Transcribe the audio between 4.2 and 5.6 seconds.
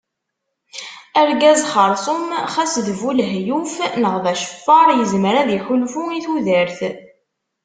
d aceffar yezmer ad